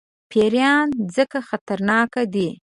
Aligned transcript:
پیران 0.31 0.87
ځکه 1.15 1.37
خطرناک 1.49 2.11
دي. 2.33 2.49